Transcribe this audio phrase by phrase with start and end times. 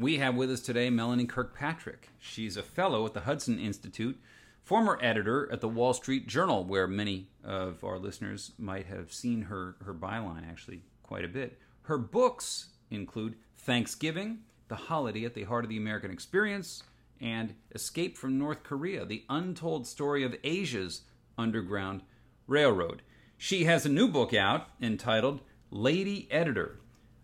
[0.00, 2.10] We have with us today Melanie Kirkpatrick.
[2.20, 4.16] She's a fellow at the Hudson Institute,
[4.62, 9.42] former editor at the Wall Street Journal, where many of our listeners might have seen
[9.42, 11.58] her, her byline actually quite a bit.
[11.82, 14.38] Her books include Thanksgiving,
[14.68, 16.84] The Holiday at the Heart of the American Experience,
[17.20, 21.02] and Escape from North Korea, the untold story of Asia's
[21.36, 22.02] underground
[22.46, 23.02] railroad.
[23.36, 25.40] She has a new book out entitled
[25.72, 26.78] Lady Editor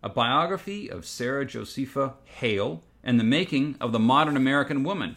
[0.05, 5.16] a biography of Sarah Josepha Hale and the making of the modern American woman.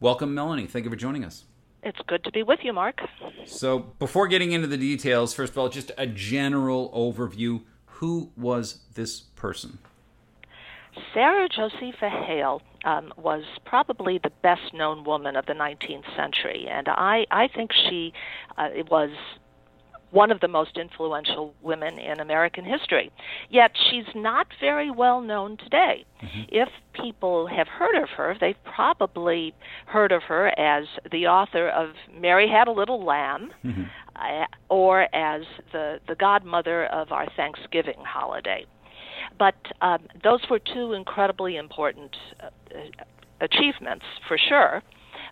[0.00, 0.66] Welcome, Melanie.
[0.66, 1.44] Thank you for joining us.
[1.82, 3.00] It's good to be with you, Mark.
[3.44, 7.64] So, before getting into the details, first of all, just a general overview.
[7.98, 9.78] Who was this person?
[11.12, 16.88] Sarah Josepha Hale um, was probably the best known woman of the 19th century, and
[16.88, 18.14] I, I think she
[18.56, 19.10] uh, was
[20.14, 23.10] one of the most influential women in American history.
[23.50, 26.06] Yet she's not very well known today.
[26.22, 26.42] Mm-hmm.
[26.50, 29.52] If people have heard of her, they've probably
[29.86, 33.50] heard of her as the author of Mary Had a Little Lamb.
[33.64, 33.82] Mm-hmm.
[34.14, 35.42] Uh, or as
[35.72, 38.64] the, the godmother of our Thanksgiving holiday.
[39.40, 42.50] But um, those were two incredibly important uh,
[43.40, 44.84] achievements, for sure.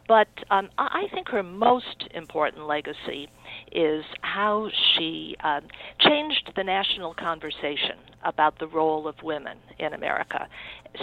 [0.09, 3.29] But um, I think her most important legacy
[3.75, 5.63] is how she um,
[6.01, 10.49] changed the national conversation about the role of women in America,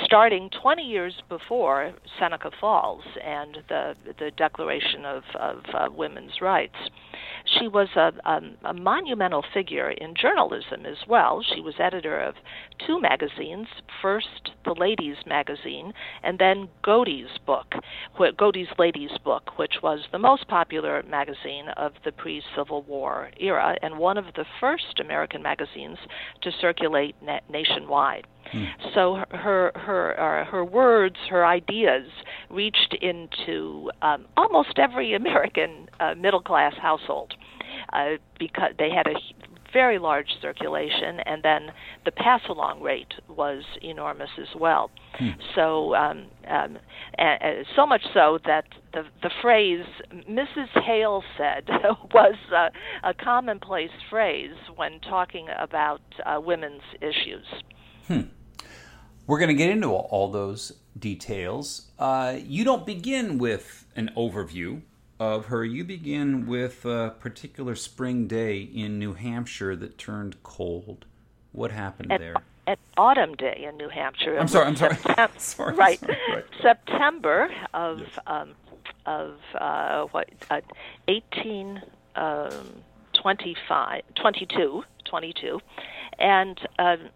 [0.04, 6.76] starting 20 years before Seneca Falls and the the Declaration of, of uh, Women's Rights.
[7.58, 11.44] She was a, um, a monumental figure in journalism as well.
[11.54, 12.36] She was editor of
[12.86, 13.68] two magazines,
[14.02, 15.94] first the Ladies magazine,
[16.24, 17.74] and then Godey's book,
[18.38, 23.98] Godey's Ladies book, which was the most popular magazine of the pre-Civil War era and
[23.98, 25.98] one of the first American magazines
[26.42, 28.28] to circulate na- nationwide.
[28.52, 28.64] Hmm.
[28.94, 32.08] So her her uh, her words, her ideas
[32.50, 37.34] reached into um, almost every American uh, middle class household
[37.94, 39.39] uh, because they had a
[39.74, 41.72] very large circulation, and then
[42.06, 44.92] the pass along rate was enormous as well.
[45.16, 45.30] Hmm.
[45.56, 46.78] So, um, um,
[47.18, 49.86] and, and so much so that the the phrase
[50.30, 50.70] "Mrs.
[50.84, 51.68] Hale said"
[52.14, 52.70] was uh,
[53.04, 57.46] a commonplace phrase when talking about uh, women's issues.
[58.08, 58.22] Hmm.
[59.28, 61.92] We're going to get into all those details.
[62.00, 64.82] Uh, you don't begin with an overview
[65.20, 65.66] of her.
[65.66, 71.06] You begin with a particular spring day in New Hampshire that turned cold.
[71.52, 72.36] What happened at, there?
[72.68, 74.38] At Autumn Day in New Hampshire.
[74.38, 74.68] I'm sorry.
[74.68, 74.96] I'm sorry.
[75.04, 76.00] Septem- sorry, right.
[76.00, 76.18] sorry.
[76.34, 76.46] right.
[76.62, 78.10] September of yes.
[78.28, 78.52] um,
[79.06, 80.62] of uh, what uh,
[81.08, 81.82] 18
[82.16, 82.52] um,
[83.14, 85.60] 25, 22, 22,
[86.20, 87.10] and um,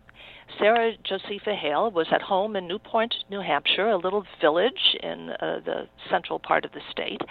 [0.59, 5.59] Sarah Josepha Hale was at home in Newport, New Hampshire, a little village in uh,
[5.65, 7.21] the central part of the state.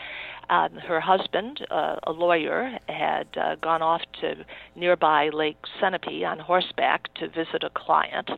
[0.50, 4.44] Um, her husband, uh, a lawyer, had uh, gone off to
[4.74, 8.30] nearby Lake Sunapee on horseback to visit a client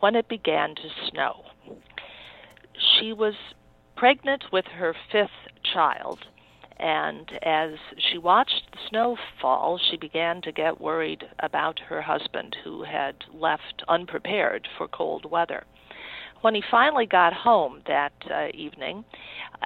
[0.00, 1.44] when it began to snow.
[2.98, 3.34] She was
[3.96, 5.30] pregnant with her fifth
[5.74, 6.20] child
[6.78, 12.56] and as she watched the snow fall, she began to get worried about her husband,
[12.62, 15.64] who had left unprepared for cold weather.
[16.40, 19.04] When he finally got home that uh, evening,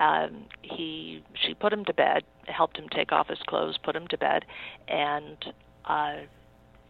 [0.00, 4.06] um, he she put him to bed, helped him take off his clothes, put him
[4.08, 4.46] to bed,
[4.88, 5.36] and
[5.84, 6.14] uh,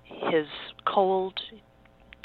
[0.04, 0.46] his
[0.86, 1.40] cold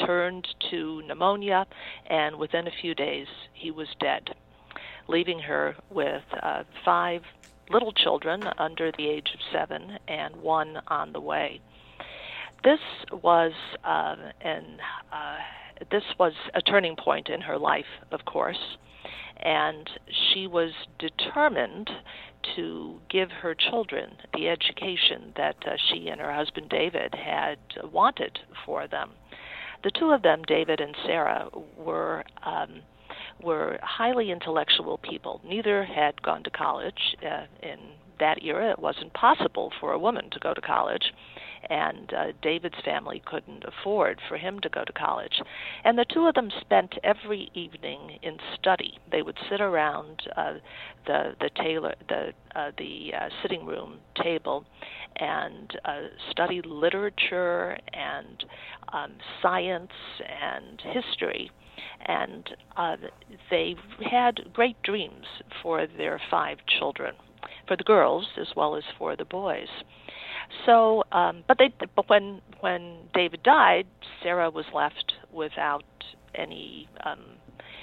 [0.06, 1.66] turned to pneumonia,
[2.08, 4.36] and within a few days he was dead,
[5.08, 7.24] leaving her with uh, five
[7.69, 11.62] little children under the age of seven and one on the way.
[12.64, 12.80] This
[13.12, 13.52] was
[13.84, 14.78] uh, an
[15.12, 15.38] uh,
[15.92, 18.78] this was a turning point in her life, of course,
[19.38, 21.90] and she was determined
[22.56, 27.60] to give her children the education that uh, she and her husband David had
[27.92, 29.12] wanted for them.
[29.84, 32.81] The two of them, David and Sarah, were um,
[33.42, 35.42] were highly intellectual people.
[35.45, 37.78] Neither had gone to college uh, in
[38.19, 38.72] that era.
[38.72, 41.13] It wasn't possible for a woman to go to college
[41.69, 45.42] and uh, David's family couldn't afford for him to go to college.
[45.84, 48.98] And the two of them spent every evening in study.
[49.12, 50.56] They would sit around uh,
[51.06, 54.66] the the tailor the uh, the uh, sitting room table
[55.18, 56.01] and uh,
[56.31, 58.45] study literature and
[58.94, 59.92] um, science
[60.42, 61.51] and history
[62.06, 62.98] and uh,
[63.50, 63.76] they
[64.10, 65.26] had great dreams
[65.62, 67.16] for their five children,
[67.68, 69.68] for the girls as well as for the boys.
[70.66, 73.86] So, um, but they, but when when David died,
[74.24, 75.84] Sarah was left without
[76.36, 77.20] any um,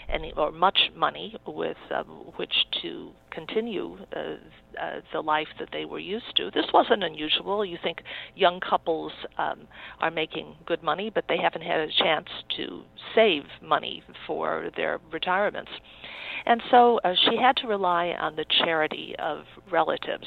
[0.09, 4.37] any or much money with um, which to continue uh,
[4.81, 6.51] uh, the life that they were used to.
[6.51, 7.65] This wasn't unusual.
[7.65, 8.03] You think
[8.35, 9.67] young couples um,
[10.01, 12.83] are making good money, but they haven't had a chance to
[13.15, 15.71] save money for their retirements.
[16.47, 20.27] And so uh, she had to rely on the charity of relatives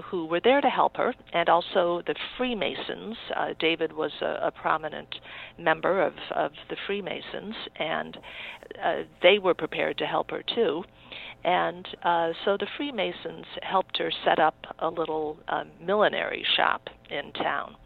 [0.00, 3.16] who were there to help her, and also the Freemasons.
[3.36, 5.14] Uh, David was a, a prominent
[5.58, 8.16] member of, of the Freemasons, and
[8.82, 10.82] uh, they were prepared to help her too.
[11.44, 17.32] And uh, so the Freemasons helped her set up a little um, millinery shop in
[17.32, 17.76] town.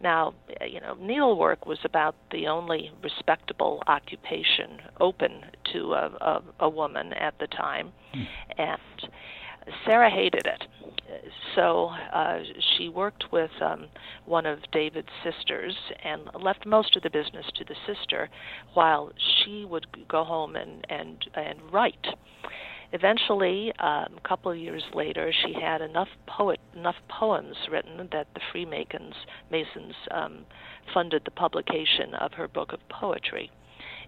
[0.00, 0.34] Now,
[0.66, 5.42] you know, needlework was about the only respectable occupation open
[5.72, 8.22] to a, a, a woman at the time, hmm.
[8.58, 9.10] and
[9.84, 10.64] Sarah hated it.
[11.54, 12.38] So uh,
[12.76, 13.86] she worked with um,
[14.24, 15.74] one of David's sisters
[16.04, 18.28] and left most of the business to the sister,
[18.74, 22.06] while she would go home and and and write.
[22.92, 28.28] Eventually, um, a couple of years later, she had enough poet enough poems written that
[28.34, 29.14] the Freemasons
[29.50, 30.46] Masons um,
[30.94, 33.50] funded the publication of her book of poetry.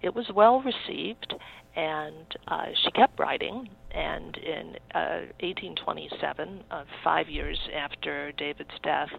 [0.02, 1.34] It was well received,
[1.76, 3.68] and uh, she kept writing.
[3.90, 9.10] And in uh, 1827, uh, five years after David's death,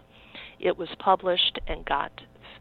[0.58, 2.12] it was published and got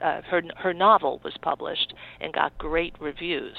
[0.03, 3.57] uh, her her novel was published and got great reviews.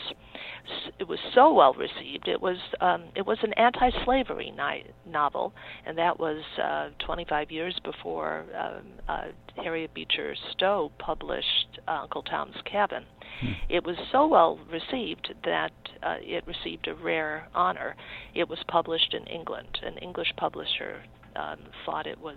[0.98, 2.28] It was so well received.
[2.28, 5.52] It was um, it was an anti-slavery ni- novel,
[5.86, 9.24] and that was uh, 25 years before um, uh,
[9.62, 13.04] Harriet Beecher Stowe published Uncle Tom's Cabin.
[13.40, 13.52] Hmm.
[13.68, 15.72] It was so well received that
[16.02, 17.96] uh, it received a rare honor.
[18.34, 19.78] It was published in England.
[19.82, 21.02] An English publisher
[21.36, 22.36] um, thought it was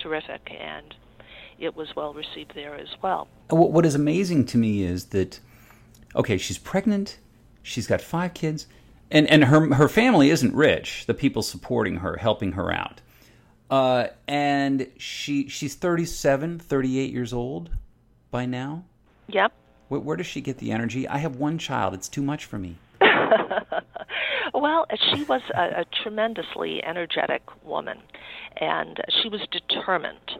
[0.00, 0.94] terrific, and
[1.62, 3.28] it was well received there as well.
[3.48, 5.38] What is amazing to me is that,
[6.16, 7.18] okay, she's pregnant,
[7.62, 8.66] she's got five kids,
[9.10, 13.00] and, and her, her family isn't rich, the people supporting her, helping her out.
[13.70, 17.70] Uh, and she she's 37, 38 years old
[18.30, 18.84] by now.
[19.28, 19.52] Yep.
[19.88, 21.08] Where, where does she get the energy?
[21.08, 21.94] I have one child.
[21.94, 22.76] It's too much for me.
[24.54, 27.98] well, she was a, a tremendously energetic woman,
[28.56, 30.32] and she was determined.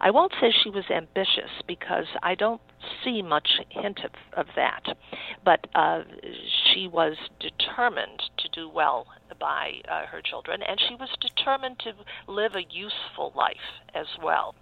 [0.00, 2.60] I won't say she was ambitious because I don't
[3.02, 4.84] see much hint of, of that,
[5.44, 6.02] but uh,
[6.72, 9.06] she was determined to do well
[9.40, 11.92] by uh, her children, and she was determined to
[12.30, 13.56] live a useful life
[13.94, 14.54] as well.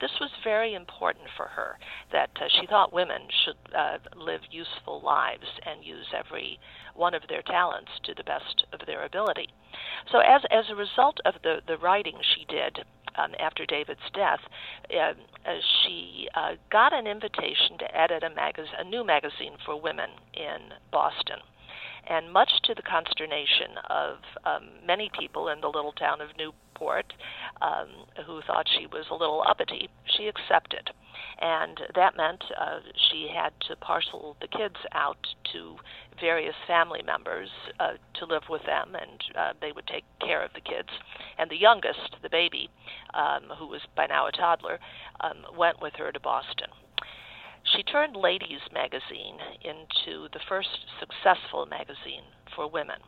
[0.00, 1.78] This was very important for her
[2.12, 6.58] that uh, she thought women should uh, live useful lives and use every
[6.94, 9.48] one of their talents to the best of their ability.
[10.10, 12.84] So, as as a result of the the writing she did
[13.16, 14.40] um, after David's death,
[14.90, 15.14] uh,
[15.48, 20.10] uh, she uh, got an invitation to edit a, magaz- a new magazine for women
[20.34, 21.38] in Boston.
[22.06, 27.12] And much to the consternation of um, many people in the little town of Newport,
[27.62, 27.88] um,
[28.26, 30.90] who thought she was a little uppity, she accepted.
[31.40, 32.80] And that meant uh,
[33.10, 35.76] she had to parcel the kids out to
[36.20, 37.48] various family members
[37.80, 40.88] uh, to live with them, and uh, they would take care of the kids.
[41.38, 42.70] And the youngest, the baby,
[43.14, 44.78] um, who was by now a toddler,
[45.20, 46.68] um, went with her to Boston.
[47.76, 50.68] She turned Ladies magazine into the first
[51.00, 52.22] successful magazine
[52.54, 53.00] for women.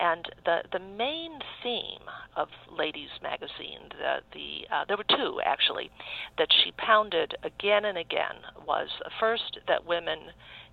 [0.00, 5.90] And the the main theme of Ladies Magazine, the the uh, there were two actually,
[6.38, 8.36] that she pounded again and again
[8.66, 8.88] was
[9.18, 10.18] first that women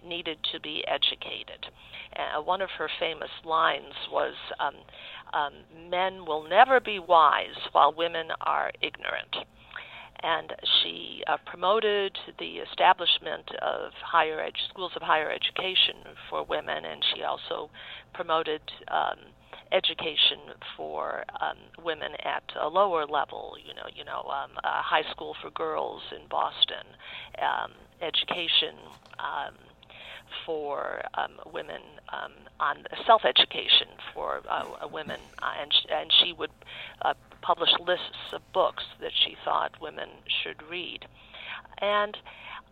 [0.06, 1.66] needed to be educated.
[2.16, 4.76] Uh, one of her famous lines was, um,
[5.34, 5.54] um,
[5.90, 9.36] "Men will never be wise while women are ignorant."
[10.24, 15.96] And she uh, promoted the establishment of higher ed- schools of higher education
[16.30, 17.70] for women, and she also
[18.14, 19.20] promoted um,
[19.72, 23.56] education for um, women at a lower level.
[23.66, 26.86] You know, you know, um, a high school for girls in Boston,
[27.42, 28.76] um, education.
[29.20, 29.56] Um,
[30.46, 36.52] for um, women um, on self-education for uh, women, uh, and sh- and she would
[37.02, 40.10] uh, publish lists of books that she thought women
[40.44, 41.06] should read,
[41.82, 42.18] and.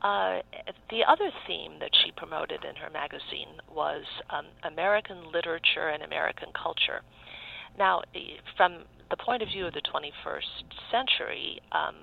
[0.01, 0.41] Uh,
[0.89, 6.49] the other theme that she promoted in her magazine was um, American literature and American
[6.51, 7.03] culture.
[7.79, 8.01] Now,
[8.57, 11.95] from the point of view of the 21st century, um,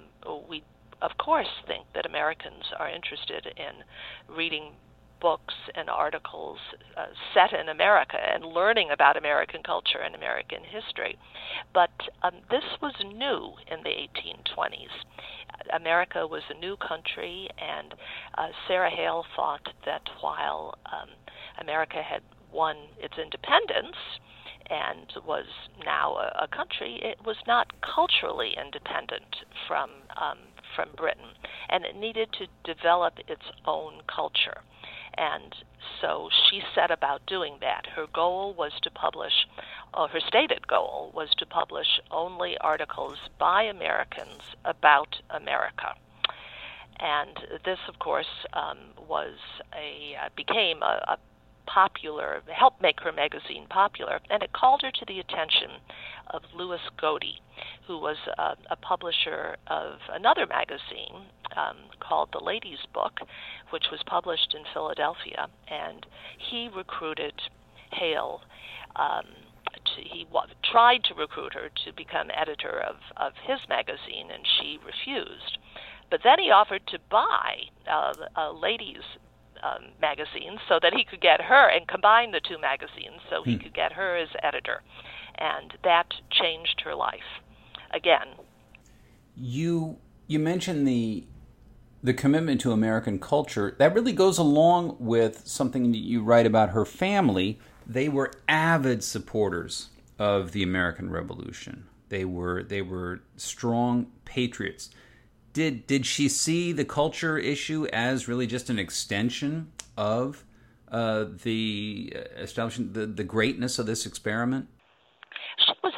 [0.49, 0.63] we
[1.03, 4.73] of course think that Americans are interested in reading
[5.21, 6.59] books and articles
[6.97, 11.19] uh, set in America and learning about American culture and American history.
[11.75, 11.91] But
[12.23, 14.95] um, this was new in the 1820s.
[15.75, 17.95] America was a new country, and
[18.39, 21.09] uh, Sarah Hale thought that while um,
[21.61, 22.23] America had
[22.53, 23.97] won its independence,
[24.71, 25.47] and was
[25.85, 29.37] now a, a, country, it was not culturally independent
[29.67, 30.39] from um,
[30.77, 31.35] from Britain,
[31.69, 34.63] and it needed to develop its own culture.
[35.17, 35.55] And
[36.01, 37.87] so she set about doing that.
[37.95, 39.47] Her goal was to publish,
[39.95, 45.95] uh, her stated goal was to publish only articles by Americans about America.
[46.99, 49.37] And this, of course, um, was
[49.75, 51.19] a uh, became a, a
[51.67, 55.71] popular, helped make her magazine popular, and it called her to the attention
[56.29, 57.41] of Lewis Godey,
[57.87, 61.27] who was a publisher of another magazine
[61.57, 63.21] um, called The Ladies Book,
[63.71, 66.07] which was published in Philadelphia, and
[66.39, 67.35] he recruited
[67.93, 68.43] Hale.
[68.97, 69.27] Um,
[69.73, 74.45] to, he w- tried to recruit her to become editor of, of his magazine, and
[74.47, 75.59] she refused.
[76.11, 79.19] But then he offered to buy uh, a ladies'
[79.63, 83.55] um, magazine so that he could get her and combine the two magazines so he
[83.55, 83.63] hmm.
[83.63, 84.83] could get her as editor.
[85.39, 87.41] And that changed her life
[87.93, 88.35] again.
[89.37, 91.25] You you mentioned the
[92.03, 93.75] the commitment to American culture.
[93.79, 97.59] That really goes along with something that you write about her family.
[97.87, 101.87] They were avid supporters of the American Revolution.
[102.09, 104.91] They were they were strong patriots
[105.53, 110.45] did did she see the culture issue as really just an extension of
[110.91, 114.69] uh, the establishment, the, the greatness of this experiment?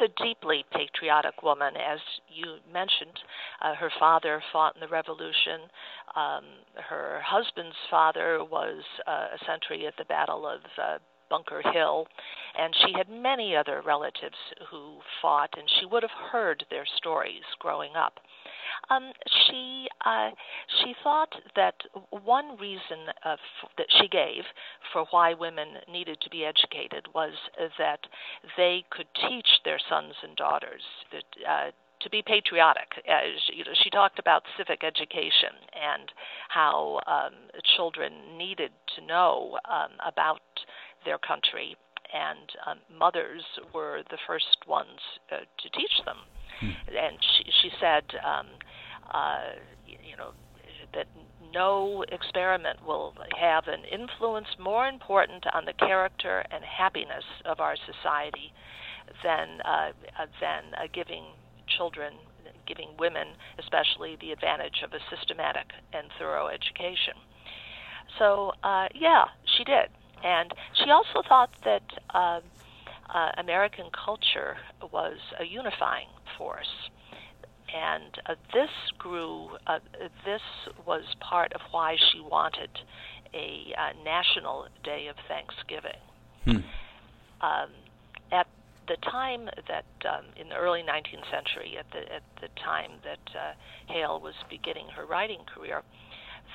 [0.03, 3.17] A deeply patriotic woman, as you mentioned.
[3.61, 5.61] Uh, her father fought in the Revolution.
[6.13, 6.43] Um,
[6.89, 10.97] her husband's father was uh, a sentry at the Battle of uh,
[11.29, 12.05] Bunker Hill,
[12.59, 14.35] and she had many other relatives
[14.69, 18.19] who fought, and she would have heard their stories growing up.
[18.89, 19.11] Um,
[19.47, 20.31] she uh,
[20.81, 21.75] she thought that
[22.09, 24.43] one reason uh, f- that she gave
[24.91, 27.33] for why women needed to be educated was
[27.77, 27.99] that
[28.57, 31.71] they could teach their sons and daughters that, uh,
[32.01, 32.89] to be patriotic.
[33.09, 36.11] Uh, she, you know, she talked about civic education and
[36.49, 37.33] how um,
[37.77, 40.41] children needed to know um, about
[41.05, 41.75] their country,
[42.13, 44.99] and um, mothers were the first ones
[45.31, 46.17] uh, to teach them.
[46.59, 46.69] Hmm.
[46.95, 48.47] And she, she said, um,
[49.11, 50.31] uh, you know,
[50.93, 51.07] that
[51.53, 57.75] no experiment will have an influence more important on the character and happiness of our
[57.75, 58.53] society
[59.23, 61.23] than uh, uh, than uh, giving
[61.77, 62.13] children,
[62.67, 63.27] giving women
[63.59, 67.13] especially, the advantage of a systematic and thorough education.
[68.19, 69.25] So uh, yeah,
[69.57, 69.89] she did,
[70.23, 70.51] and
[70.83, 71.83] she also thought that.
[72.13, 72.39] Uh,
[73.13, 74.55] uh, American culture
[74.91, 76.07] was a unifying
[76.37, 76.82] force
[77.73, 79.49] and uh, this grew.
[79.67, 79.79] Uh,
[80.25, 80.41] this
[80.85, 82.69] was part of why she wanted
[83.33, 85.99] a uh, national day of Thanksgiving.
[86.45, 87.45] Hmm.
[87.45, 87.69] Um,
[88.31, 88.47] at
[88.87, 93.35] the time that, um, in the early 19th century, at the at the time that
[93.35, 93.53] uh,
[93.91, 95.81] Hale was beginning her writing career,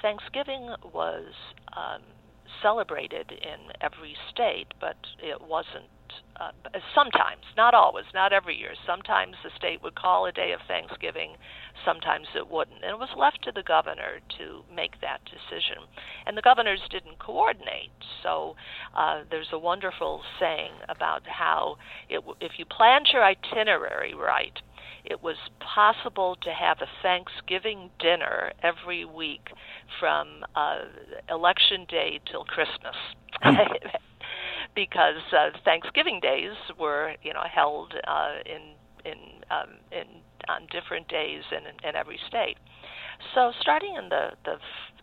[0.00, 1.32] Thanksgiving was
[1.76, 2.02] um,
[2.62, 5.90] celebrated in every state, but it wasn't
[6.40, 6.50] uh,
[6.94, 8.72] sometimes, not always, not every year.
[8.86, 11.34] Sometimes the state would call a day of Thanksgiving,
[11.84, 12.82] sometimes it wouldn't.
[12.82, 15.84] And it was left to the governor to make that decision.
[16.26, 17.90] And the governors didn't coordinate.
[18.22, 18.54] So
[18.96, 21.76] uh, there's a wonderful saying about how
[22.08, 24.56] it, if you planned your itinerary right,
[25.04, 29.48] it was possible to have a Thanksgiving dinner every week
[29.98, 30.80] from uh,
[31.30, 32.96] election day till Christmas.
[34.74, 39.18] Because uh, Thanksgiving days were, you know, held uh, in in
[39.50, 40.06] um, in
[40.48, 42.56] on different days in, in every state.
[43.34, 44.56] So, starting in the, the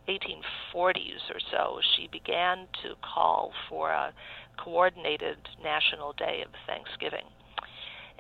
[0.07, 4.13] 1840s or so, she began to call for a
[4.57, 7.25] coordinated national day of Thanksgiving.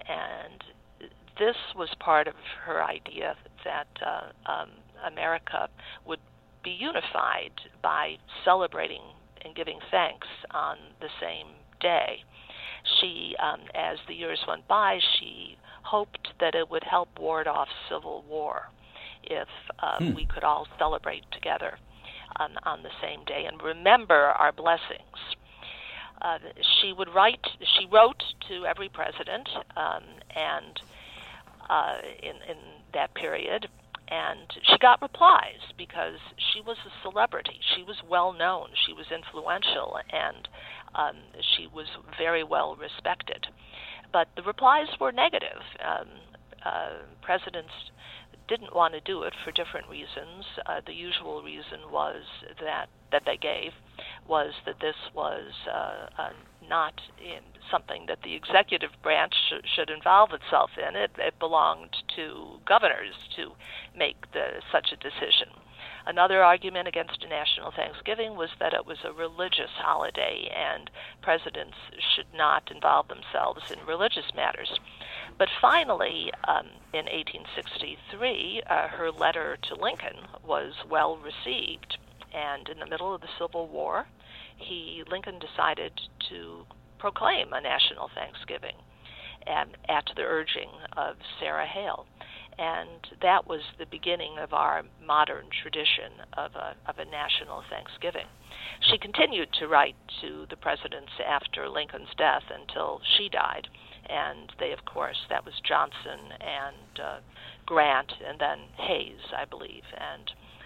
[0.07, 1.09] And
[1.39, 2.35] this was part of
[2.65, 4.69] her idea that uh, um,
[5.05, 5.69] America
[6.05, 6.19] would
[6.63, 9.01] be unified by celebrating
[9.45, 11.47] and giving thanks on the same
[11.79, 12.23] day.
[12.99, 17.67] She, um, as the years went by, she hoped that it would help ward off
[17.89, 18.69] civil war
[19.23, 19.47] if
[19.79, 20.13] uh, hmm.
[20.13, 21.77] we could all celebrate together
[22.37, 25.35] on, on the same day and remember our blessings.
[26.21, 26.39] Uh,
[26.81, 27.45] she would write.
[27.77, 30.81] She wrote to every president, um, and
[31.69, 32.57] uh, in in
[32.93, 33.67] that period,
[34.07, 36.19] and she got replies because
[36.53, 37.59] she was a celebrity.
[37.75, 38.69] She was well known.
[38.85, 40.47] She was influential, and
[40.93, 41.15] um,
[41.55, 43.47] she was very well respected.
[44.13, 45.61] But the replies were negative.
[45.83, 46.07] Um,
[46.65, 46.89] uh,
[47.21, 47.73] presidents
[48.47, 50.45] didn't want to do it for different reasons.
[50.65, 52.21] Uh, the usual reason was
[52.61, 53.71] that that they gave
[54.27, 56.29] was that this was uh, uh,
[56.67, 57.41] not in
[57.71, 60.95] something that the executive branch sh- should involve itself in.
[60.95, 63.51] It, it belonged to governors to
[63.97, 65.49] make the, such a decision.
[66.07, 70.89] Another argument against a national Thanksgiving was that it was a religious holiday and
[71.21, 71.77] presidents
[72.15, 74.79] should not involve themselves in religious matters.
[75.37, 81.97] But finally, um, in 1863, uh, her letter to Lincoln was well received,
[82.33, 84.07] and in the middle of the Civil War,
[84.57, 85.91] he Lincoln decided
[86.29, 86.65] to
[86.99, 88.75] proclaim a national Thanksgiving
[89.47, 92.05] at, at the urging of Sarah Hale.
[92.57, 98.27] And that was the beginning of our modern tradition of a, of a national Thanksgiving.
[98.79, 103.67] She continued to write to the presidents after Lincoln's death until she died.
[104.07, 107.19] And they, of course, that was Johnson and uh,
[107.65, 109.83] Grant and then Hayes, I believe.
[109.91, 110.31] And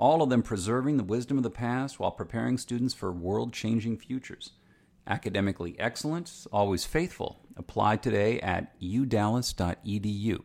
[0.00, 3.98] all of them preserving the wisdom of the past while preparing students for world changing
[3.98, 4.52] futures.
[5.06, 7.38] Academically excellent, always faithful.
[7.56, 10.42] Apply today at udallas.edu.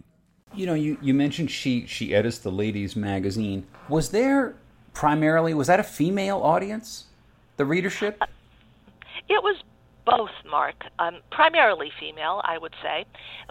[0.53, 3.65] You know, you, you mentioned she, she edits the ladies' magazine.
[3.87, 4.55] Was there
[4.93, 7.05] primarily, was that a female audience,
[7.55, 8.21] the readership?
[9.29, 9.55] It was
[10.05, 10.83] both, Mark.
[10.99, 13.05] Um, primarily female, I would say,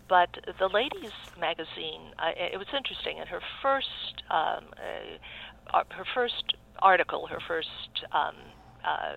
[0.08, 2.12] but the ladies' magazine.
[2.18, 3.18] Uh, it was interesting.
[3.18, 5.18] In her first um, uh,
[5.72, 7.68] her first article, her first
[8.12, 8.34] um,
[8.84, 9.14] uh,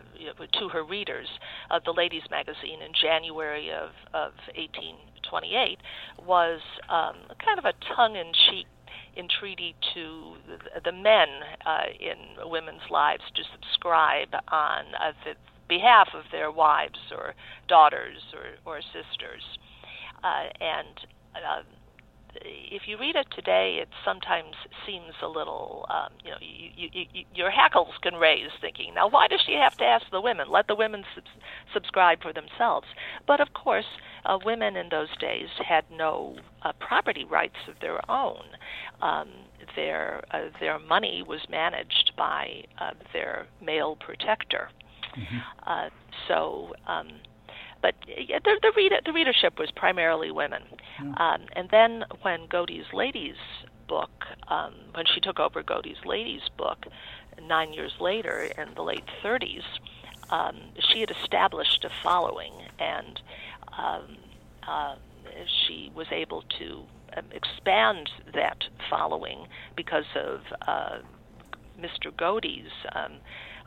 [0.60, 1.28] to her readers
[1.72, 5.78] of the Ladies Magazine in January of, of 1828
[6.26, 8.66] was um, kind of a tongue-in-cheek
[9.18, 10.36] entreaty to
[10.84, 11.28] the, men
[11.66, 15.34] uh, in women's lives to subscribe on uh, the
[15.68, 17.34] behalf of their wives or
[17.68, 19.44] daughters or, or sisters.
[20.24, 20.96] Uh, and
[21.36, 21.62] uh,
[22.44, 27.06] if you read it today, it sometimes seems a little, um, you know, you, you,
[27.14, 30.48] you, your hackles can raise thinking, now why does she have to ask the women?
[30.50, 31.24] Let the women sub-
[31.74, 32.88] subscribe for themselves.
[33.26, 33.86] But of course,
[34.26, 38.44] uh, women in those days had no uh, property rights of their own.
[39.02, 39.30] Um,
[39.76, 44.70] their uh, their money was managed by uh, their male protector.
[45.18, 45.38] Mm-hmm.
[45.66, 45.90] Uh,
[46.28, 46.74] so.
[46.88, 47.08] Um,
[47.82, 50.64] but the, the, reader, the readership was primarily women.
[51.02, 51.14] Yeah.
[51.18, 53.36] Um, and then when Godey's Ladies
[53.88, 56.86] book, um, when she took over Godey's Ladies book
[57.48, 59.64] nine years later in the late 30s,
[60.30, 60.56] um,
[60.92, 63.22] she had established a following, and
[63.78, 64.18] um,
[64.68, 64.96] uh,
[65.46, 66.84] she was able to
[67.16, 70.98] um, expand that following because of uh,
[71.80, 72.16] Mr.
[72.16, 73.14] Godey's um,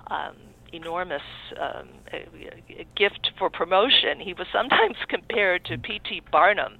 [0.09, 0.37] um,
[0.73, 1.23] enormous
[1.61, 1.89] um,
[2.97, 4.21] gift for promotion.
[4.21, 6.23] He was sometimes compared to P.T.
[6.31, 6.79] Barnum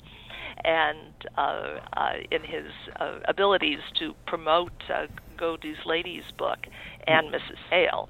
[0.65, 6.59] and uh, uh, in his uh, abilities to promote uh, Godey's Ladies book
[7.07, 7.59] and Mrs.
[7.71, 8.09] Hale.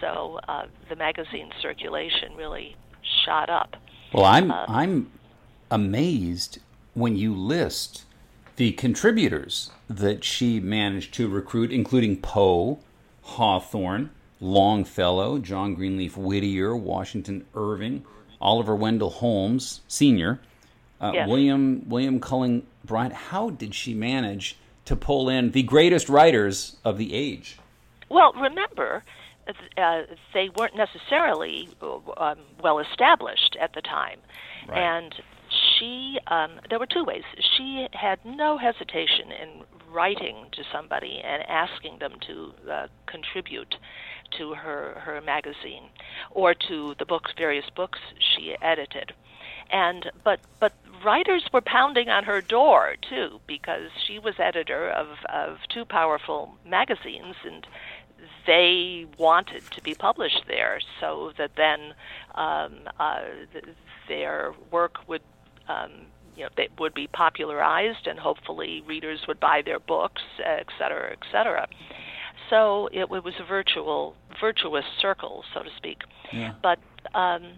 [0.00, 2.76] So uh, the magazine circulation really
[3.24, 3.76] shot up.
[4.12, 5.10] Well, I'm uh, I'm
[5.70, 6.58] amazed
[6.94, 8.04] when you list
[8.56, 12.78] the contributors that she managed to recruit, including Poe,
[13.22, 18.04] Hawthorne, Longfellow, John Greenleaf Whittier, Washington Irving,
[18.40, 20.40] Oliver Wendell Holmes Sr.,
[21.00, 21.28] uh, yes.
[21.28, 23.12] William William Cullen Bryant.
[23.12, 27.58] How did she manage to pull in the greatest writers of the age.
[28.08, 29.04] Well, remember,
[29.76, 31.68] uh, they weren't necessarily
[32.16, 34.20] um, well established at the time,
[34.68, 34.78] right.
[34.78, 35.14] and
[35.78, 37.24] she um, there were two ways.
[37.56, 43.74] She had no hesitation in writing to somebody and asking them to uh, contribute
[44.38, 45.84] to her her magazine
[46.30, 49.12] or to the books various books she edited.
[49.70, 50.72] And but but
[51.04, 56.54] writers were pounding on her door too because she was editor of of two powerful
[56.64, 57.66] magazines and
[58.46, 61.94] they wanted to be published there so that then
[62.34, 63.20] um, uh,
[63.52, 63.64] th-
[64.08, 65.22] their work would
[65.68, 65.90] um,
[66.36, 71.12] you know they would be popularized and hopefully readers would buy their books et cetera
[71.12, 71.66] et cetera
[72.50, 75.98] so it, it was a virtual virtuous circle so to speak
[76.32, 76.52] yeah.
[76.62, 76.78] but
[77.14, 77.52] um,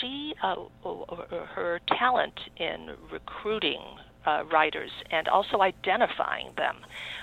[0.00, 0.54] she uh,
[1.54, 3.80] her talent in recruiting
[4.26, 6.76] uh, writers and also identifying them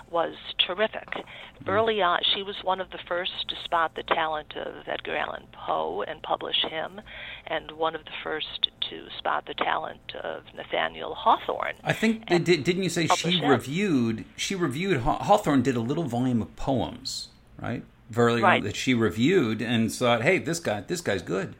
[0.09, 1.07] was terrific.
[1.09, 1.69] Mm-hmm.
[1.69, 5.47] Early on, she was one of the first to spot the talent of Edgar Allan
[5.51, 7.01] Poe and publish him,
[7.47, 11.75] and one of the first to spot the talent of Nathaniel Hawthorne.
[11.83, 13.49] I think did, didn't you say she him.
[13.49, 14.25] reviewed?
[14.35, 17.29] She reviewed Hawthorne did a little volume of poems,
[17.59, 17.83] right?
[18.09, 18.63] Very right.
[18.63, 21.55] that she reviewed and thought, "Hey, this guy, this guy's good."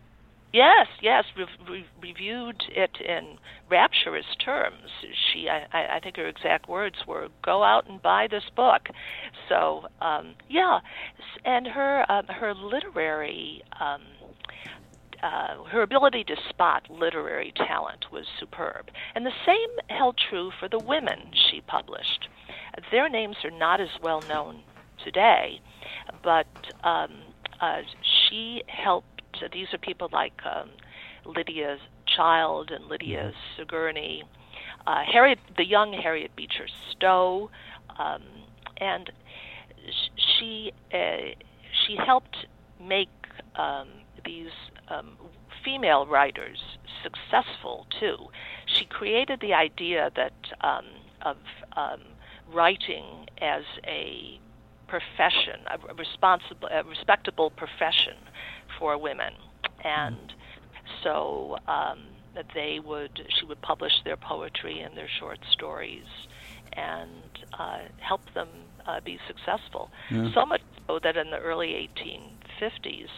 [0.56, 3.38] Yes, yes, re- reviewed it in
[3.70, 4.89] rapturous terms.
[5.34, 8.88] She, I, I think her exact words were, "Go out and buy this book."
[9.50, 10.80] So, um, yeah,
[11.44, 13.63] and her um, her literary.
[13.80, 14.02] Um,
[15.24, 18.91] uh, her ability to spot literary talent was superb.
[19.15, 22.28] And the same held true for the women she published.
[22.91, 24.63] Their names are not as well known
[25.04, 25.62] today,
[26.24, 26.48] but
[26.84, 27.24] um,
[27.62, 27.82] uh,
[28.30, 29.14] she helped
[29.52, 30.69] these are people like um,
[31.26, 31.78] Lydia
[32.15, 33.62] Child and Lydia mm-hmm.
[33.62, 34.24] Sigourney,
[34.88, 37.50] uh, Harriet, the young Harriet Beecher Stowe,
[37.98, 38.24] um,
[38.78, 39.12] and
[40.38, 41.34] she uh,
[41.86, 42.48] she helped
[42.82, 43.10] make
[43.56, 43.88] um,
[44.24, 44.52] these
[44.89, 45.17] um,
[45.63, 46.60] female writers
[47.04, 48.17] successful too.
[48.65, 50.86] She created the idea that um,
[51.21, 51.38] of
[51.76, 52.02] um,
[52.54, 54.39] writing as a
[54.88, 58.17] profession, a responsible, a respectable profession
[58.79, 59.33] for women,
[59.83, 60.33] and
[61.03, 62.03] so um,
[62.53, 66.05] they would she would publish their poetry and their short stories,
[66.73, 67.09] and
[67.57, 68.49] uh, help them
[68.85, 69.89] uh, be successful.
[70.11, 70.29] Yeah.
[70.33, 73.09] So much so that in the early 1850s,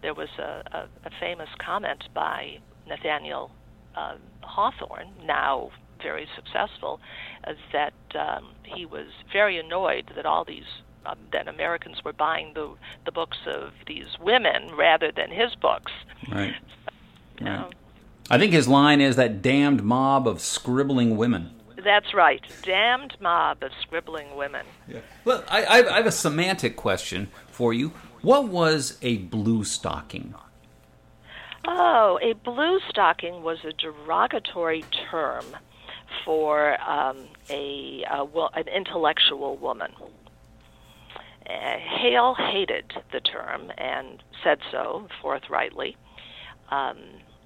[0.00, 3.50] there was a, a, a famous comment by Nathaniel
[3.96, 5.70] uh, Hawthorne, now
[6.02, 7.00] very successful,
[7.46, 10.64] uh, that um, he was very annoyed that all these
[11.06, 12.70] um, that Americans were buying the
[13.04, 15.92] the books of these women rather than his books.
[16.30, 16.54] Right.
[17.38, 17.70] You know.
[18.30, 21.50] I think his line is that damned mob of scribbling women.
[21.84, 22.40] That's right.
[22.62, 24.64] Damned mob of scribbling women.
[24.86, 25.00] Yeah.
[25.24, 27.92] Well, I, I have a semantic question for you.
[28.22, 30.34] What was a blue stocking?
[31.66, 35.44] Oh, a blue stocking was a derogatory term
[36.24, 37.18] for um,
[37.50, 39.92] a, a well, an intellectual woman.
[41.48, 45.96] Uh, Hale hated the term and said so forthrightly.
[46.70, 46.98] Um,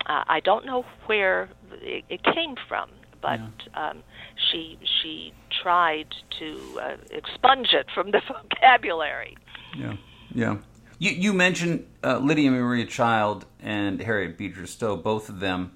[0.08, 1.48] I don't know where
[1.82, 3.90] it, it came from, but yeah.
[3.90, 4.02] um,
[4.36, 5.32] she she
[5.62, 6.06] tried
[6.38, 9.36] to uh, expunge it from the vocabulary.
[9.76, 9.96] Yeah,
[10.32, 10.56] yeah.
[10.98, 15.72] You you mentioned uh, Lydia Maria Child and Harriet Beecher Stowe, both of them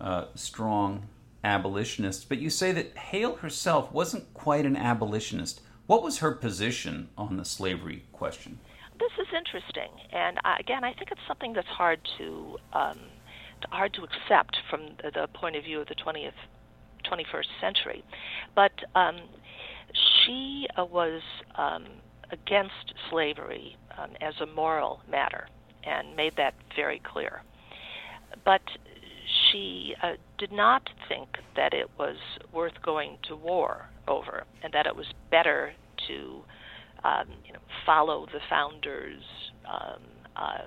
[0.00, 1.08] uh, strong
[1.44, 5.60] abolitionists, but you say that Hale herself wasn't quite an abolitionist.
[5.88, 8.58] What was her position on the slavery question?
[9.00, 12.98] This is interesting, and uh, again, I think it's something that's hard to um,
[13.70, 16.32] hard to accept from the, the, point of view of the 20th,
[17.10, 18.04] 21st century.
[18.54, 19.16] But um,
[19.94, 21.22] she uh, was
[21.56, 21.86] um,
[22.32, 25.48] against slavery um, as a moral matter
[25.84, 27.40] and made that very clear.
[28.44, 28.60] But
[29.50, 32.16] she uh, did not think that it was
[32.52, 35.72] worth going to war over, and that it was better
[36.06, 36.42] to
[37.04, 39.22] um, you know, follow the founders'
[39.66, 40.02] um,
[40.36, 40.62] uh,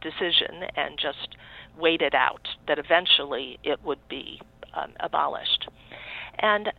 [0.00, 1.36] decision and just
[1.78, 4.40] wait it out, that eventually it would be
[4.74, 5.68] um, abolished.
[6.38, 6.70] And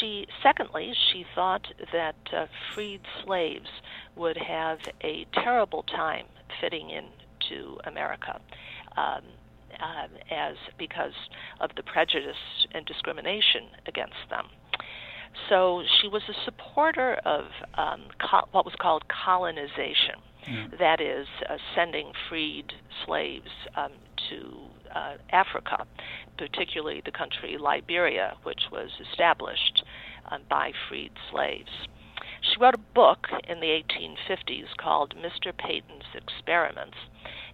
[0.00, 3.68] she, secondly, she thought that uh, freed slaves
[4.16, 6.26] would have a terrible time
[6.60, 8.40] fitting into America.
[8.96, 9.22] Um,
[9.84, 11.12] uh, as because
[11.60, 12.36] of the prejudice
[12.72, 14.46] and discrimination against them.
[15.48, 17.44] So she was a supporter of
[17.74, 20.78] um, co- what was called colonization, mm.
[20.78, 22.72] that is, uh, sending freed
[23.04, 23.92] slaves um,
[24.30, 24.56] to
[24.94, 25.86] uh, Africa,
[26.38, 29.84] particularly the country Liberia, which was established
[30.30, 31.88] um, by freed slaves.
[32.40, 35.56] She wrote a book in the 1850s called Mr.
[35.56, 36.96] Peyton's Experiments.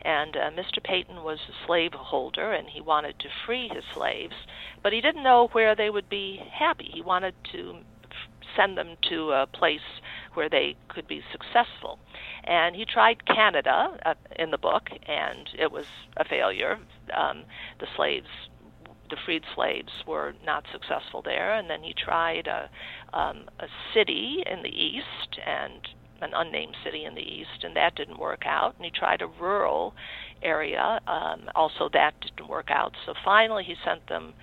[0.03, 0.83] And uh, Mr.
[0.83, 4.35] Peyton was a slaveholder and he wanted to free his slaves,
[4.83, 6.89] but he didn't know where they would be happy.
[6.93, 7.81] He wanted to
[8.57, 9.81] send them to a place
[10.35, 11.99] where they could be successful.
[12.45, 15.87] And he tried Canada uh, in the book, and it was
[16.17, 16.79] a failure.
[17.17, 17.45] Um,
[17.79, 18.29] the slaves,
[19.09, 21.55] the freed slaves, were not successful there.
[21.55, 22.71] And then he tried a,
[23.17, 25.89] um, a city in the east and
[26.21, 28.75] an unnamed city in the east, and that didn't work out.
[28.77, 29.95] And he tried a rural
[30.43, 32.93] area, um, also that didn't work out.
[33.07, 34.35] So finally, he sent them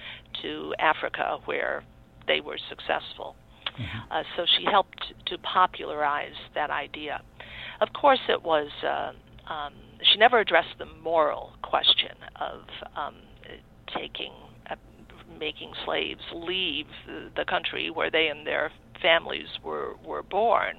[0.42, 1.84] to Africa, where
[2.28, 3.36] they were successful.
[3.80, 4.12] Mm-hmm.
[4.12, 7.22] Uh, so she helped to popularize that idea.
[7.82, 8.70] Of course, it was.
[8.84, 9.12] Uh,
[9.52, 9.74] um,
[10.12, 12.62] she never addressed the moral question of
[12.96, 13.16] um,
[13.96, 14.34] taking,
[14.70, 14.76] uh,
[15.40, 16.88] making slaves leave
[17.36, 20.78] the country where they and their families were were born.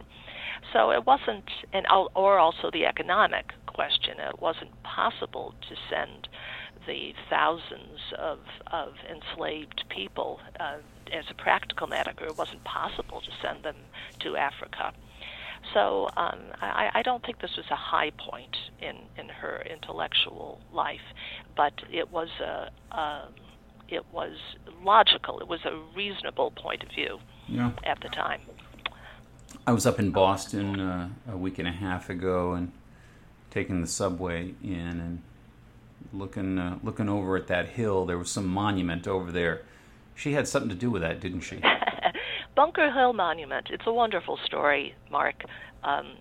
[0.73, 4.19] So it wasn't, and or also the economic question.
[4.19, 6.29] It wasn't possible to send
[6.87, 8.39] the thousands of
[8.73, 10.79] of enslaved people uh,
[11.13, 13.77] as a practical matter, it wasn't possible to send them
[14.21, 14.93] to Africa.
[15.75, 20.61] So um, I, I don't think this was a high point in, in her intellectual
[20.73, 21.01] life,
[21.57, 23.29] but it was a, a
[23.89, 24.37] it was
[24.83, 25.41] logical.
[25.41, 27.19] It was a reasonable point of view
[27.49, 27.71] yeah.
[27.85, 28.41] at the time.
[29.67, 32.73] I was up in Boston uh, a week and a half ago and
[33.51, 35.23] taking the subway in and
[36.13, 38.07] looking uh, looking over at that hill.
[38.07, 39.63] There was some monument over there
[40.19, 41.61] she had something to do with that, didn't she?
[42.57, 43.69] Bunker Hill Monument.
[43.71, 45.45] It's a wonderful story, Mark.
[45.85, 46.17] Um,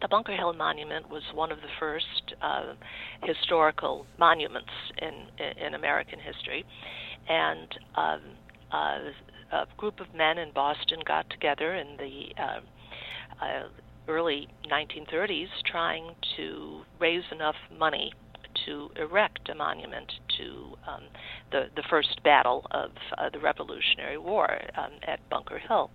[0.00, 2.74] the Bunker Hill Monument was one of the first uh,
[3.22, 4.70] historical monuments
[5.00, 5.14] in,
[5.64, 6.64] in American history,
[7.28, 8.20] and um,
[8.72, 8.98] uh,
[9.52, 12.60] a group of men in Boston got together in the uh,
[13.44, 13.68] uh
[14.08, 18.12] early 1930s trying to raise enough money
[18.66, 21.02] to erect a monument to um,
[21.52, 25.90] the the first battle of uh, the Revolutionary War um, at Bunker Hill.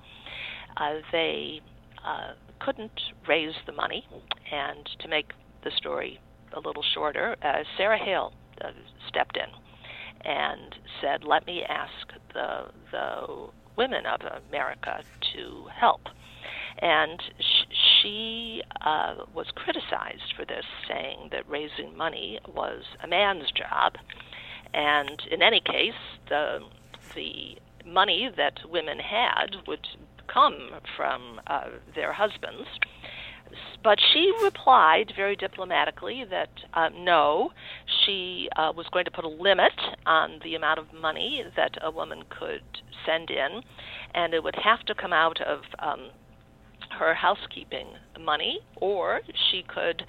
[0.77, 1.61] Uh, they
[2.05, 4.05] uh, couldn't raise the money,
[4.51, 5.31] and to make
[5.63, 6.19] the story
[6.53, 8.69] a little shorter, uh, Sarah Hale uh,
[9.07, 12.51] stepped in and said, "Let me ask the
[12.91, 16.01] the women of America to help."
[16.77, 23.49] And sh- she uh, was criticized for this, saying that raising money was a man's
[23.51, 23.97] job.
[24.73, 25.93] And in any case,
[26.27, 26.59] the,
[27.15, 29.87] the money that women had would
[30.27, 32.67] come from uh, their husbands.
[33.83, 37.51] But she replied very diplomatically that uh, no,
[38.05, 39.73] she uh, was going to put a limit
[40.05, 42.63] on the amount of money that a woman could
[43.05, 43.61] send in,
[44.13, 46.09] and it would have to come out of um,
[46.97, 47.87] her housekeeping
[48.19, 50.03] money, or she could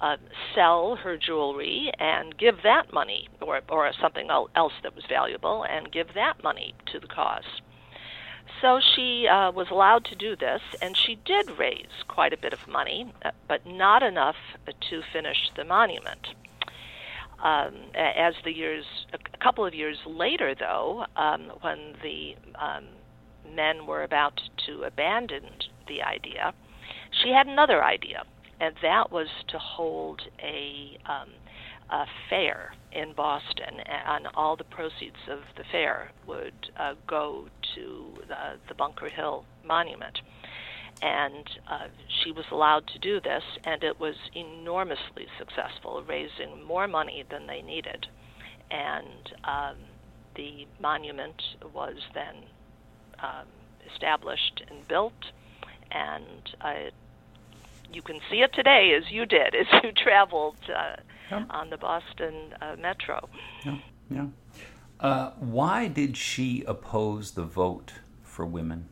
[0.00, 0.16] uh,
[0.54, 5.90] sell her jewelry and give that money, or, or something else that was valuable, and
[5.90, 7.44] give that money to the cause.
[8.60, 12.52] So she uh, was allowed to do this, and she did raise quite a bit
[12.52, 16.26] of money, uh, but not enough to finish the monument.
[17.42, 22.84] Um, as the years, a couple of years later, though, um, when the um,
[23.54, 25.44] men were about to abandon
[25.86, 26.54] the idea,
[27.22, 28.24] she had another idea,
[28.58, 30.98] and that was to hold a,
[31.90, 38.14] a fair in Boston, and all the proceeds of the fair would uh, go to
[38.26, 40.20] the, the, Bunker Hill Monument.
[41.02, 46.88] And uh, she was allowed to do this, and it was enormously successful, raising more
[46.88, 48.06] money than they needed.
[48.70, 49.76] And um,
[50.36, 51.42] the monument
[51.74, 52.36] was then
[53.18, 53.46] um,
[53.92, 55.12] established and built,
[55.90, 56.90] and uh,
[57.92, 60.96] you can see it today as you did as you traveled uh,
[61.30, 61.44] yeah.
[61.50, 63.28] on the Boston uh, Metro.
[63.64, 63.78] Yeah,
[64.10, 64.26] yeah.
[64.98, 68.88] Uh, why did she oppose the vote for women?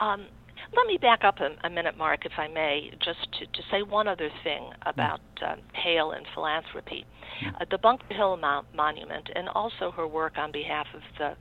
[0.00, 0.26] Um,
[0.74, 3.82] let me back up a, a, minute, Mark, if I may, just to, to say
[3.82, 5.58] one other thing about mm.
[5.74, 7.04] Hale and philanthropy.
[7.42, 7.60] Mm.
[7.60, 11.36] Uh, the Bunker Hill Mo- Monument, and also her work on behalf of the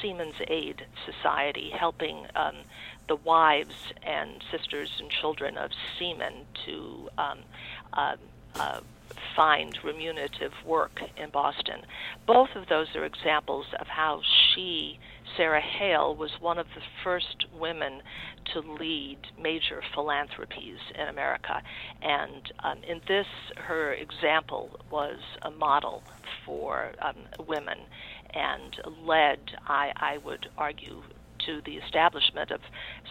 [0.00, 2.56] Seamen's Aid Society, helping um,
[3.08, 7.38] the wives and sisters and children of seamen to um,
[7.92, 8.16] uh,
[8.54, 8.80] uh,
[9.36, 11.82] find remunerative work in Boston.
[12.26, 14.98] Both of those are examples of how she,
[15.36, 18.02] Sarah Hale, was one of the first women
[18.52, 21.62] to lead major philanthropies in America.
[22.02, 26.02] And um, in this, her example was a model
[26.44, 27.78] for um, women
[28.34, 31.02] and led, I, I would argue,
[31.46, 32.60] to the establishment of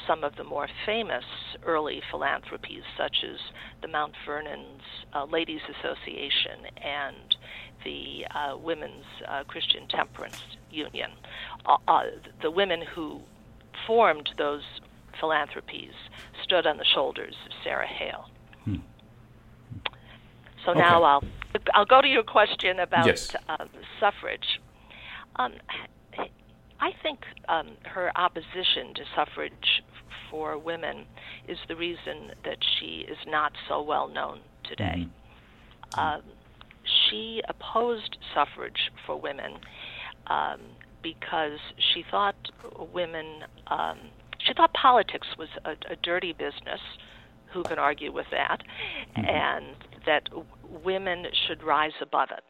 [0.07, 1.23] some of the more famous
[1.65, 3.39] early philanthropies, such as
[3.81, 4.81] the Mount Vernon's
[5.13, 7.35] uh, Ladies Association and
[7.83, 11.11] the uh, Women's uh, Christian Temperance Union.
[11.65, 12.03] Uh, uh,
[12.41, 13.21] the women who
[13.87, 14.63] formed those
[15.19, 15.93] philanthropies
[16.43, 18.29] stood on the shoulders of Sarah Hale.
[18.63, 18.75] Hmm.
[20.65, 20.79] So okay.
[20.79, 21.23] now I'll
[21.73, 23.35] I'll go to your question about yes.
[23.47, 23.65] uh,
[23.99, 24.59] suffrage.
[25.37, 25.53] Um,
[26.81, 29.83] I think um, her opposition to suffrage
[30.29, 31.05] for women
[31.47, 35.07] is the reason that she is not so well known today.
[35.07, 35.99] Mm-hmm.
[35.99, 36.21] Um,
[37.09, 39.53] she opposed suffrage for women
[40.27, 40.59] um,
[41.03, 41.59] because
[41.93, 42.35] she thought
[42.93, 43.97] women, um,
[44.45, 46.79] she thought politics was a, a, dirty business.
[47.53, 48.61] Who can argue with that?
[49.17, 49.25] Mm-hmm.
[49.25, 49.65] And
[50.05, 50.29] that
[50.83, 52.43] women should rise above it.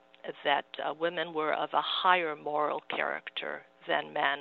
[0.44, 4.40] That uh, women were of a higher moral character than men,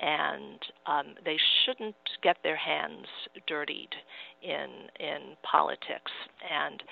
[0.00, 3.06] and um, they shouldn't get their hands
[3.46, 3.94] dirtied
[4.42, 4.68] in
[5.00, 6.12] in politics,
[6.48, 6.82] and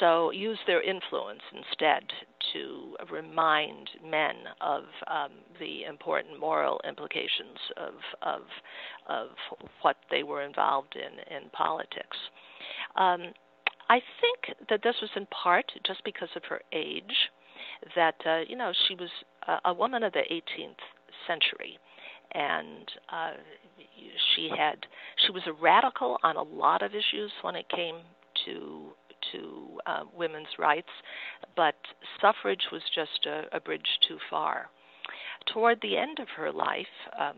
[0.00, 2.02] so use their influence instead
[2.52, 8.42] to remind men of um, the important moral implications of of
[9.08, 9.28] of
[9.82, 12.16] what they were involved in in politics.
[12.96, 13.32] Um,
[13.90, 17.30] I think that this was in part just because of her age,
[17.94, 19.10] that uh, you know she was
[19.46, 20.80] a, a woman of the 18th
[21.26, 21.78] century,
[22.32, 23.32] and uh,
[24.34, 24.86] she had
[25.24, 27.96] she was a radical on a lot of issues when it came
[28.44, 28.92] to
[29.32, 30.88] to uh, women's rights,
[31.56, 31.74] but
[32.20, 34.70] suffrage was just a, a bridge too far.
[35.52, 36.86] Toward the end of her life,
[37.18, 37.36] um,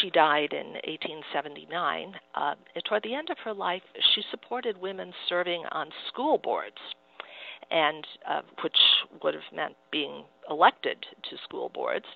[0.00, 2.14] she died in 1879.
[2.34, 2.54] Uh,
[2.86, 3.82] toward the end of her life,
[4.14, 6.76] she supported women serving on school boards,
[7.70, 8.76] and uh, which
[9.22, 12.06] would have meant being elected to school boards.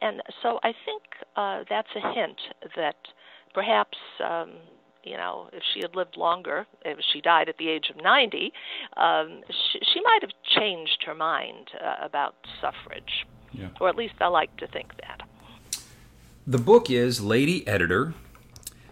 [0.00, 1.02] And so I think
[1.36, 2.38] uh, that's a hint
[2.76, 2.96] that
[3.54, 3.98] perhaps.
[4.24, 4.52] Um,
[5.02, 8.52] you know, if she had lived longer, if she died at the age of 90,
[8.98, 13.26] um, she, she might have changed her mind uh, about suffrage.
[13.50, 13.68] Yeah.
[13.80, 15.22] Or at least I like to think that.
[16.46, 18.12] The book is Lady Editor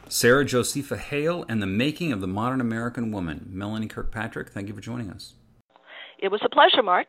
[0.09, 3.47] Sarah Josepha Hale and the Making of the Modern American Woman.
[3.51, 5.35] Melanie Kirkpatrick, thank you for joining us.
[6.18, 7.09] It was a pleasure, Mark.